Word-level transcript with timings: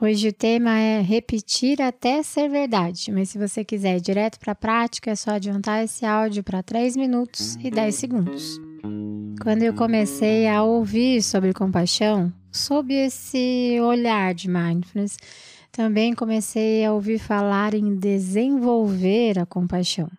Hoje 0.00 0.28
o 0.28 0.32
tema 0.32 0.76
é 0.76 1.00
repetir 1.00 1.80
até 1.80 2.20
ser 2.22 2.48
verdade, 2.48 3.12
mas 3.12 3.30
se 3.30 3.38
você 3.38 3.64
quiser 3.64 3.96
ir 3.96 4.00
direto 4.00 4.40
para 4.40 4.52
a 4.52 4.56
prática, 4.56 5.12
é 5.12 5.14
só 5.14 5.30
adiantar 5.30 5.84
esse 5.84 6.04
áudio 6.04 6.42
para 6.42 6.64
3 6.64 6.96
minutos 6.96 7.56
e 7.62 7.70
10 7.70 7.94
segundos. 7.94 8.60
Quando 9.40 9.62
eu 9.62 9.72
comecei 9.72 10.48
a 10.48 10.64
ouvir 10.64 11.22
sobre 11.22 11.52
compaixão, 11.52 12.32
sob 12.50 12.92
esse 12.92 13.78
olhar 13.80 14.34
de 14.34 14.48
mindfulness, 14.48 15.16
também 15.70 16.12
comecei 16.12 16.84
a 16.84 16.92
ouvir 16.92 17.20
falar 17.20 17.72
em 17.72 17.94
desenvolver 17.94 19.38
a 19.38 19.46
compaixão. 19.46 20.10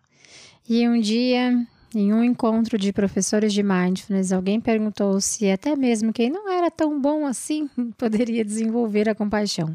E 0.68 0.88
um 0.88 0.98
dia 0.98 1.66
em 1.94 2.12
um 2.12 2.22
encontro 2.22 2.78
de 2.78 2.92
professores 2.92 3.52
de 3.52 3.62
mindfulness, 3.62 4.32
alguém 4.32 4.60
perguntou 4.60 5.20
se 5.20 5.50
até 5.50 5.76
mesmo 5.76 6.12
quem 6.12 6.30
não 6.30 6.50
era 6.50 6.70
tão 6.70 7.00
bom 7.00 7.26
assim 7.26 7.68
poderia 7.96 8.44
desenvolver 8.44 9.08
a 9.08 9.14
compaixão. 9.14 9.74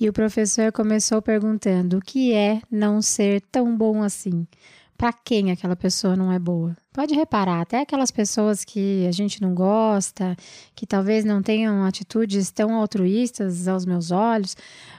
E 0.00 0.08
o 0.08 0.12
professor 0.12 0.72
começou 0.72 1.20
perguntando 1.20 1.98
o 1.98 2.00
que 2.00 2.32
é 2.32 2.60
não 2.70 3.02
ser 3.02 3.40
tão 3.52 3.76
bom 3.76 4.02
assim. 4.02 4.46
Para 4.96 5.12
quem 5.12 5.50
aquela 5.50 5.74
pessoa 5.74 6.14
não 6.14 6.30
é 6.30 6.38
boa? 6.38 6.76
Pode 6.92 7.14
reparar, 7.14 7.60
até 7.60 7.80
aquelas 7.80 8.10
pessoas 8.10 8.64
que 8.64 9.04
a 9.08 9.12
gente 9.12 9.42
não 9.42 9.54
gosta, 9.54 10.36
que 10.76 10.86
talvez 10.86 11.24
não 11.24 11.42
tenham 11.42 11.84
atitudes 11.84 12.50
tão 12.50 12.74
altruístas 12.74 13.66
aos 13.66 13.84
meus 13.84 14.10
olhos, 14.12 14.56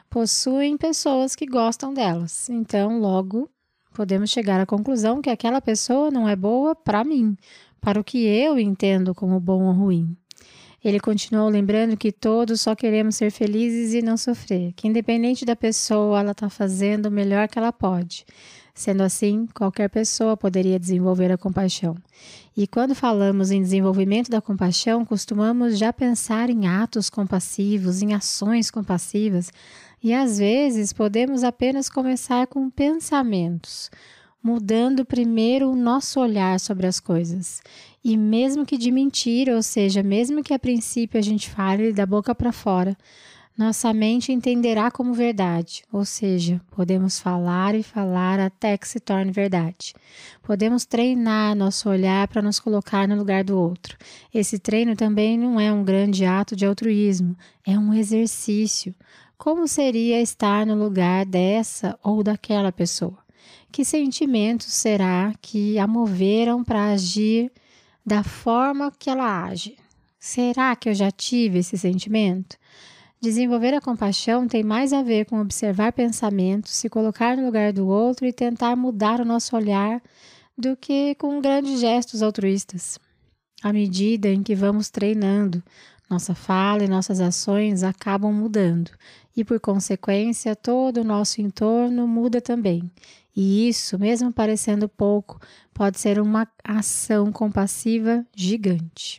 possuem 0.10 0.76
pessoas 0.78 1.36
que 1.36 1.46
gostam 1.46 1.94
delas. 1.94 2.50
Então, 2.50 3.00
logo, 3.00 3.50
podemos 3.94 4.30
chegar 4.30 4.60
à 4.60 4.66
conclusão 4.66 5.22
que 5.22 5.30
aquela 5.30 5.62
pessoa 5.62 6.12
não 6.12 6.28
é 6.28 6.36
boa 6.36 6.76
para 6.76 7.04
mim, 7.04 7.38
para 7.80 8.00
o 8.00 8.04
que 8.04 8.26
eu 8.26 8.60
entendo 8.60 9.14
como 9.14 9.40
bom 9.40 9.64
ou 9.64 9.74
ruim. 9.74 10.18
Ele 10.84 11.00
continuou 11.00 11.48
lembrando 11.48 11.96
que 11.96 12.12
todos 12.12 12.60
só 12.60 12.76
queremos 12.76 13.16
ser 13.16 13.32
felizes 13.32 13.94
e 13.94 14.02
não 14.02 14.18
sofrer, 14.18 14.74
que 14.74 14.88
independente 14.88 15.46
da 15.46 15.56
pessoa, 15.56 16.20
ela 16.20 16.32
está 16.32 16.50
fazendo 16.50 17.06
o 17.06 17.12
melhor 17.12 17.48
que 17.48 17.58
ela 17.58 17.72
pode. 17.72 18.26
Sendo 18.76 19.02
assim, 19.02 19.48
qualquer 19.54 19.88
pessoa 19.88 20.36
poderia 20.36 20.80
desenvolver 20.80 21.32
a 21.32 21.38
compaixão. 21.38 21.96
E 22.58 22.68
quando 22.68 22.96
falamos 22.96 23.52
em 23.52 23.62
desenvolvimento 23.62 24.30
da 24.30 24.42
compaixão, 24.42 25.06
costumamos 25.06 25.78
já 25.78 25.94
pensar 25.94 26.50
em 26.50 26.68
atos 26.68 27.10
compassivos, 27.10 28.02
em 28.02 28.14
ações 28.14 28.70
compassivas, 28.70 29.52
e 30.04 30.14
às 30.14 30.38
vezes 30.38 30.92
podemos 30.92 31.44
apenas 31.44 31.90
começar 31.90 32.46
com 32.48 32.70
pensamentos, 32.70 33.90
mudando 34.44 35.06
primeiro 35.06 35.72
o 35.72 35.76
nosso 35.76 36.20
olhar 36.20 36.60
sobre 36.60 36.86
as 36.86 37.00
coisas. 37.00 37.62
E 38.04 38.18
mesmo 38.18 38.66
que 38.66 38.78
de 38.78 38.92
mentira, 38.92 39.56
ou 39.56 39.64
seja, 39.64 40.04
mesmo 40.04 40.44
que 40.44 40.54
a 40.54 40.60
princípio 40.60 41.18
a 41.18 41.24
gente 41.24 41.50
fale 41.50 41.94
da 41.94 42.06
boca 42.06 42.36
para 42.36 42.52
fora, 42.52 42.98
nossa 43.56 43.94
mente 43.94 44.32
entenderá 44.32 44.90
como 44.90 45.14
verdade, 45.14 45.84
ou 45.92 46.04
seja, 46.04 46.60
podemos 46.72 47.20
falar 47.20 47.76
e 47.76 47.84
falar 47.84 48.40
até 48.40 48.76
que 48.76 48.88
se 48.88 49.00
torne 49.00 49.32
verdade. 49.32 49.94
Podemos 50.42 50.86
treinar 50.86 51.56
nosso 51.56 51.88
olhar 51.88 52.28
para 52.28 52.42
nos 52.42 52.60
colocar 52.60 53.08
no 53.08 53.16
lugar 53.16 53.44
do 53.44 53.56
outro. 53.56 53.96
Esse 54.34 54.58
treino 54.58 54.96
também 54.96 55.38
não 55.38 55.60
é 55.60 55.72
um 55.72 55.84
grande 55.84 56.26
ato 56.26 56.56
de 56.56 56.66
altruísmo, 56.66 57.38
é 57.66 57.78
um 57.78 57.94
exercício. 57.94 58.94
Como 59.44 59.68
seria 59.68 60.22
estar 60.22 60.66
no 60.66 60.74
lugar 60.74 61.26
dessa 61.26 62.00
ou 62.02 62.24
daquela 62.24 62.72
pessoa? 62.72 63.18
Que 63.74 63.84
sentimentos 63.84 64.68
será 64.68 65.34
que 65.42 65.78
a 65.78 65.86
moveram 65.86 66.64
para 66.64 66.94
agir 66.94 67.52
da 68.06 68.24
forma 68.24 68.90
que 68.98 69.10
ela 69.10 69.44
age? 69.44 69.76
Será 70.18 70.74
que 70.78 70.88
eu 70.88 70.94
já 70.94 71.12
tive 71.12 71.60
esse 71.60 71.78
sentimento? 71.78 72.56
Desenvolver 73.20 73.74
a 73.74 73.82
compaixão 73.82 74.48
tem 74.48 74.64
mais 74.64 74.94
a 74.94 75.04
ver 75.04 75.26
com 75.26 75.42
observar 75.42 75.92
pensamentos, 75.92 76.72
se 76.72 76.88
colocar 76.88 77.36
no 77.36 77.46
lugar 77.46 77.74
do 77.74 77.86
outro 77.86 78.26
e 78.26 78.32
tentar 78.32 78.78
mudar 78.78 79.20
o 79.20 79.26
nosso 79.26 79.58
olhar 79.58 80.02
do 80.58 80.78
que 80.78 81.16
com 81.16 81.42
grandes 81.42 81.82
gestos 81.82 82.24
altruístas. 82.24 82.98
À 83.62 83.74
medida 83.74 84.30
em 84.30 84.42
que 84.42 84.56
vamos 84.56 84.90
treinando, 84.90 85.62
nossa 86.10 86.34
fala 86.34 86.84
e 86.84 86.88
nossas 86.88 87.20
ações 87.20 87.84
acabam 87.84 88.32
mudando 88.32 88.92
e, 89.36 89.44
por 89.44 89.60
consequência, 89.60 90.56
todo 90.56 91.02
o 91.02 91.04
nosso 91.04 91.42
entorno 91.42 92.08
muda 92.08 92.40
também. 92.40 92.92
E 93.36 93.68
isso, 93.68 93.98
mesmo 93.98 94.32
parecendo 94.32 94.88
pouco, 94.88 95.40
pode 95.74 96.00
ser 96.00 96.20
uma 96.20 96.48
ação 96.64 97.32
compassiva 97.32 98.26
gigante. 98.36 99.18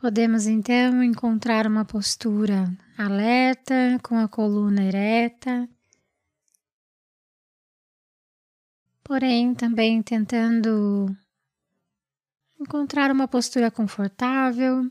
Podemos 0.00 0.48
então 0.48 1.00
encontrar 1.04 1.64
uma 1.64 1.84
postura 1.84 2.68
alerta, 2.98 4.00
com 4.02 4.18
a 4.18 4.26
coluna 4.26 4.82
ereta 4.82 5.68
porém 9.12 9.54
também 9.54 10.02
tentando 10.02 11.14
encontrar 12.58 13.10
uma 13.10 13.28
postura 13.28 13.70
confortável 13.70 14.90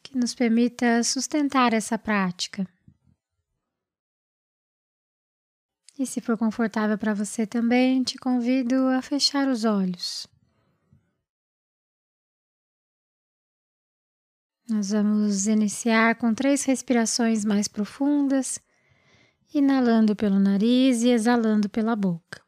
que 0.00 0.16
nos 0.16 0.36
permita 0.36 1.02
sustentar 1.02 1.72
essa 1.72 1.98
prática. 1.98 2.64
E 5.98 6.06
se 6.06 6.20
for 6.20 6.38
confortável 6.38 6.96
para 6.96 7.14
você 7.14 7.44
também, 7.44 8.04
te 8.04 8.16
convido 8.16 8.86
a 8.96 9.02
fechar 9.02 9.48
os 9.48 9.64
olhos. 9.64 10.24
Nós 14.68 14.90
vamos 14.90 15.48
iniciar 15.48 16.14
com 16.14 16.32
três 16.32 16.62
respirações 16.62 17.44
mais 17.44 17.66
profundas 17.66 18.60
inalando 19.54 20.14
pelo 20.14 20.38
nariz 20.38 21.02
e 21.02 21.10
exalando 21.10 21.68
pela 21.68 21.96
boca. 21.96 22.42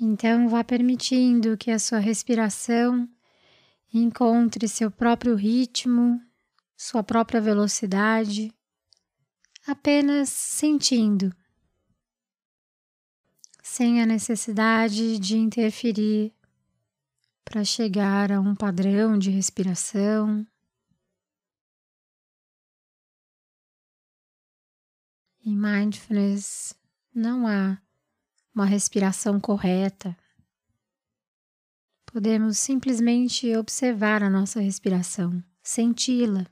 Então, 0.00 0.48
vá 0.48 0.64
permitindo 0.64 1.56
que 1.56 1.70
a 1.70 1.78
sua 1.78 1.98
respiração 1.98 3.08
encontre 3.94 4.66
seu 4.66 4.90
próprio 4.90 5.36
ritmo, 5.36 6.20
sua 6.76 7.04
própria 7.04 7.40
velocidade 7.40 8.52
apenas 9.66 10.28
sentindo, 10.28 11.34
sem 13.62 14.02
a 14.02 14.06
necessidade 14.06 15.18
de 15.18 15.36
interferir 15.36 16.34
para 17.44 17.64
chegar 17.64 18.32
a 18.32 18.40
um 18.40 18.54
padrão 18.54 19.18
de 19.18 19.30
respiração. 19.30 20.46
Em 25.44 25.56
mindfulness 25.56 26.74
não 27.14 27.46
há 27.46 27.80
uma 28.54 28.64
respiração 28.64 29.40
correta. 29.40 30.16
Podemos 32.06 32.58
simplesmente 32.58 33.56
observar 33.56 34.22
a 34.22 34.30
nossa 34.30 34.60
respiração, 34.60 35.42
senti-la. 35.62 36.51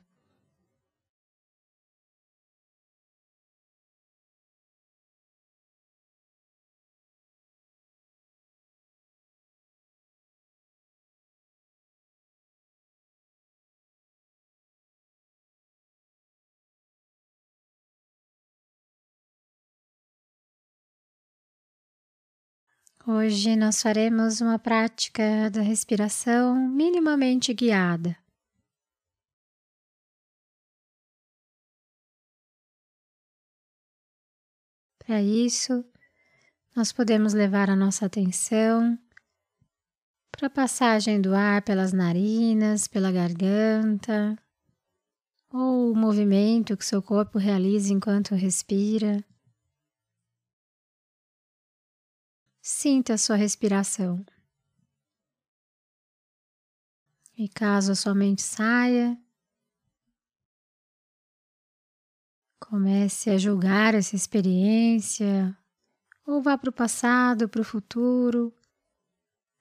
Hoje 23.07 23.55
nós 23.55 23.81
faremos 23.81 24.41
uma 24.41 24.59
prática 24.59 25.49
da 25.49 25.61
respiração 25.61 26.55
minimamente 26.55 27.51
guiada. 27.51 28.15
Para 34.99 35.19
isso, 35.19 35.83
nós 36.75 36.91
podemos 36.91 37.33
levar 37.33 37.71
a 37.71 37.75
nossa 37.75 38.05
atenção 38.05 38.99
para 40.31 40.45
a 40.45 40.51
passagem 40.51 41.19
do 41.19 41.33
ar 41.33 41.63
pelas 41.63 41.91
narinas, 41.91 42.87
pela 42.87 43.11
garganta, 43.11 44.37
ou 45.51 45.91
o 45.91 45.95
movimento 45.95 46.77
que 46.77 46.85
seu 46.85 47.01
corpo 47.01 47.39
realiza 47.39 47.91
enquanto 47.91 48.35
respira. 48.35 49.25
Sinta 52.73 53.15
a 53.15 53.17
sua 53.17 53.35
respiração. 53.35 54.25
E 57.37 57.49
caso 57.49 57.91
a 57.91 57.95
sua 57.95 58.15
mente 58.15 58.41
saia, 58.41 59.19
comece 62.57 63.29
a 63.29 63.37
julgar 63.37 63.93
essa 63.93 64.15
experiência, 64.15 65.55
ou 66.25 66.41
vá 66.41 66.57
para 66.57 66.69
o 66.69 66.73
passado, 66.73 67.49
para 67.49 67.61
o 67.61 67.65
futuro. 67.65 68.53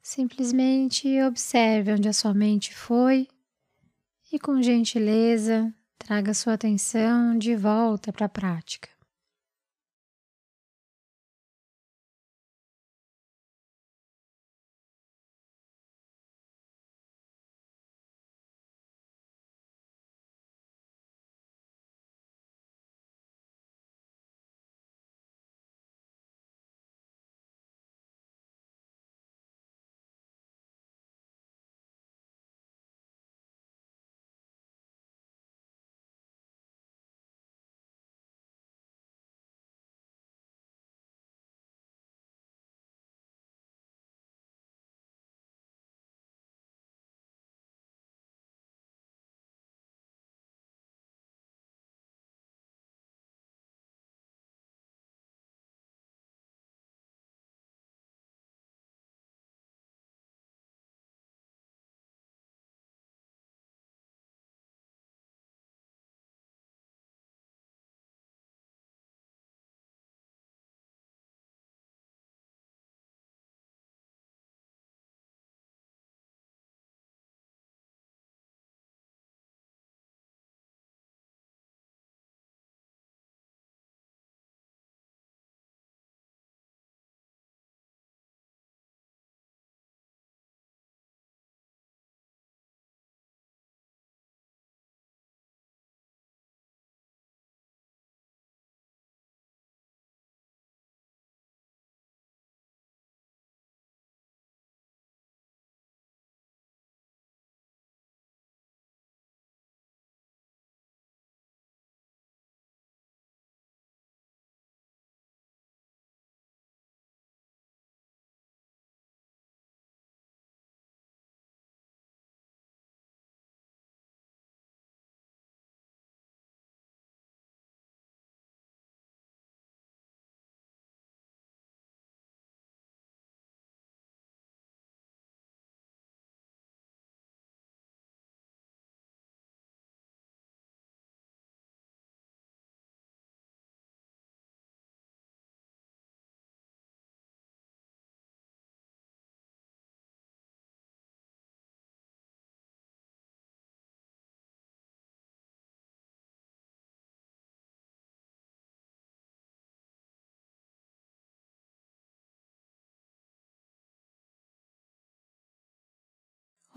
Simplesmente 0.01 1.21
observe 1.23 1.93
onde 1.93 2.09
a 2.09 2.13
sua 2.13 2.33
mente 2.33 2.73
foi 2.73 3.27
e, 4.33 4.39
com 4.39 4.63
gentileza, 4.63 5.75
traga 5.99 6.33
sua 6.33 6.55
atenção 6.55 7.37
de 7.37 7.57
volta 7.57 8.13
para 8.13 8.27
a 8.27 8.31
prática. 8.31 9.00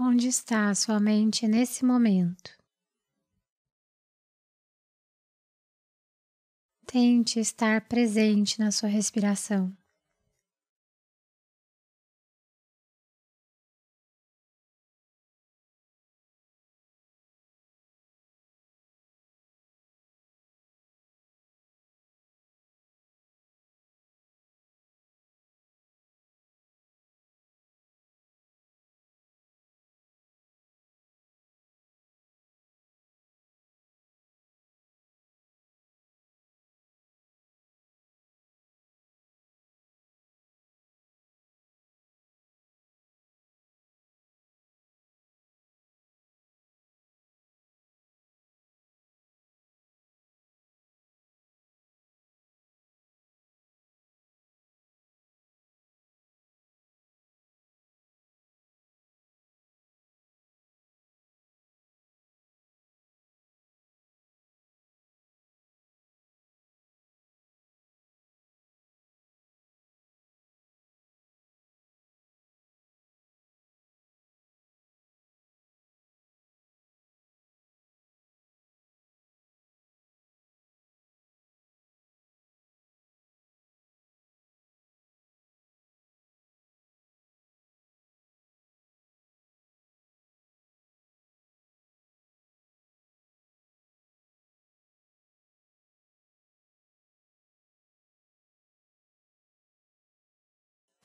Onde 0.05 0.27
está 0.27 0.69
a 0.69 0.75
sua 0.75 0.99
mente 0.99 1.47
nesse 1.47 1.85
momento? 1.85 2.51
Tente 6.85 7.39
estar 7.39 7.87
presente 7.87 8.59
na 8.59 8.69
sua 8.69 8.89
respiração. 8.89 9.73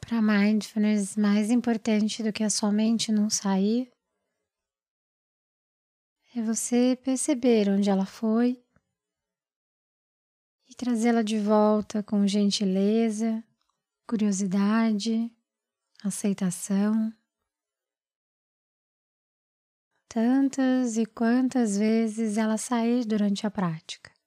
Para 0.08 0.22
mindfulness 0.22 1.16
mais 1.16 1.50
importante 1.50 2.22
do 2.22 2.32
que 2.32 2.42
a 2.42 2.48
sua 2.48 2.72
mente 2.72 3.12
não 3.12 3.28
sair 3.28 3.92
é 6.34 6.40
você 6.40 6.98
perceber 7.04 7.68
onde 7.68 7.90
ela 7.90 8.06
foi 8.06 8.58
e 10.66 10.74
trazê-la 10.74 11.20
de 11.20 11.38
volta 11.38 12.02
com 12.02 12.26
gentileza, 12.26 13.44
curiosidade, 14.06 15.30
aceitação. 16.02 17.12
Tantas 20.08 20.96
e 20.96 21.04
quantas 21.04 21.76
vezes 21.76 22.38
ela 22.38 22.56
sair 22.56 23.04
durante 23.04 23.46
a 23.46 23.50
prática. 23.50 24.17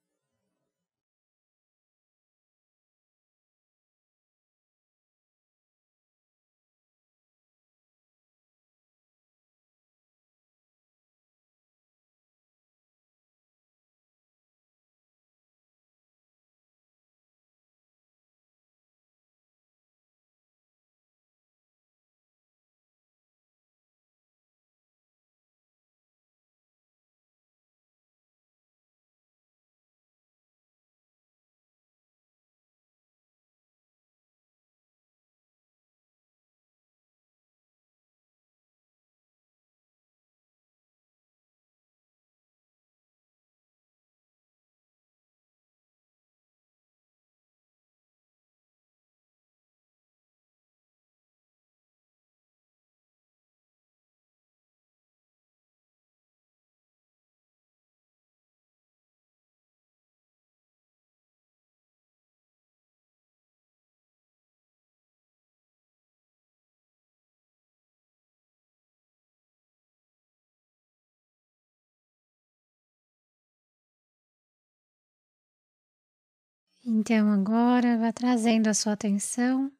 Então 76.83 77.31
agora 77.31 77.95
vá 77.97 78.11
trazendo 78.11 78.67
a 78.67 78.73
sua 78.73 78.93
atenção 78.93 79.71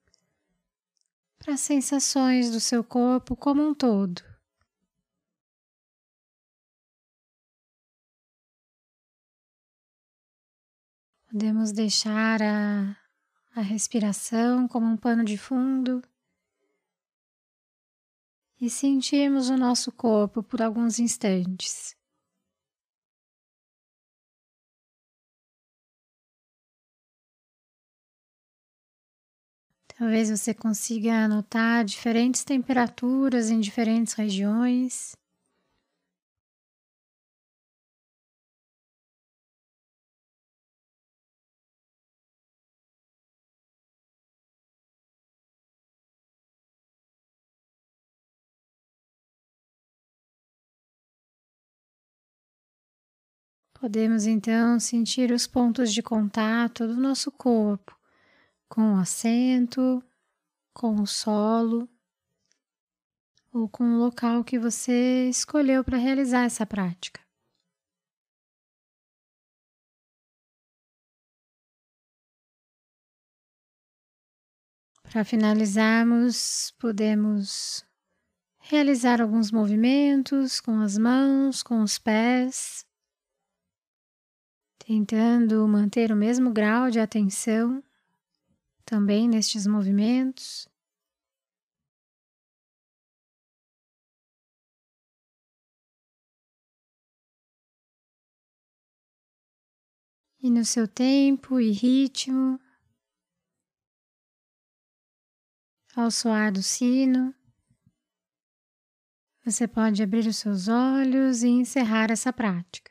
para 1.39 1.55
as 1.55 1.61
sensações 1.61 2.51
do 2.51 2.59
seu 2.59 2.83
corpo 2.83 3.35
como 3.35 3.67
um 3.67 3.73
todo. 3.73 4.21
Podemos 11.27 11.71
deixar 11.71 12.39
a, 12.43 12.95
a 13.55 13.61
respiração 13.61 14.67
como 14.67 14.85
um 14.85 14.97
pano 14.97 15.23
de 15.23 15.37
fundo 15.37 16.03
e 18.59 18.69
sentirmos 18.69 19.49
o 19.49 19.57
nosso 19.57 19.91
corpo 19.91 20.43
por 20.43 20.61
alguns 20.61 20.99
instantes. 20.99 21.95
Talvez 30.01 30.31
você 30.31 30.51
consiga 30.51 31.25
anotar 31.25 31.85
diferentes 31.85 32.43
temperaturas 32.43 33.51
em 33.51 33.59
diferentes 33.59 34.13
regiões. 34.13 35.11
Podemos 53.79 54.25
então 54.25 54.79
sentir 54.79 55.31
os 55.31 55.45
pontos 55.45 55.93
de 55.93 56.01
contato 56.01 56.87
do 56.87 56.95
nosso 56.95 57.31
corpo 57.31 58.00
com 58.71 58.93
o 58.93 58.99
assento, 58.99 60.01
com 60.73 60.95
o 61.01 61.05
solo 61.05 61.89
ou 63.51 63.67
com 63.67 63.83
o 63.83 63.97
local 63.97 64.45
que 64.45 64.57
você 64.57 65.27
escolheu 65.27 65.83
para 65.83 65.97
realizar 65.97 66.45
essa 66.45 66.65
prática. 66.65 67.19
Para 75.03 75.25
finalizarmos, 75.25 76.71
podemos 76.79 77.85
realizar 78.57 79.21
alguns 79.21 79.51
movimentos 79.51 80.61
com 80.61 80.79
as 80.79 80.97
mãos, 80.97 81.61
com 81.61 81.81
os 81.81 81.99
pés, 81.99 82.85
tentando 84.79 85.67
manter 85.67 86.09
o 86.09 86.15
mesmo 86.15 86.53
grau 86.53 86.89
de 86.89 87.01
atenção 87.01 87.83
também 88.91 89.25
nestes 89.25 89.65
movimentos. 89.65 90.67
E 100.43 100.49
no 100.49 100.65
seu 100.65 100.89
tempo 100.89 101.57
e 101.57 101.71
ritmo, 101.71 102.59
ao 105.95 106.11
soar 106.11 106.51
do 106.51 106.61
sino, 106.61 107.33
você 109.45 109.69
pode 109.69 110.03
abrir 110.03 110.27
os 110.27 110.35
seus 110.35 110.67
olhos 110.67 111.43
e 111.43 111.47
encerrar 111.47 112.11
essa 112.11 112.33
prática. 112.33 112.90